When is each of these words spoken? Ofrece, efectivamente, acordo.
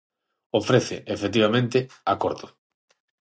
Ofrece, 0.59 0.95
efectivamente, 1.15 1.79
acordo. 2.13 2.47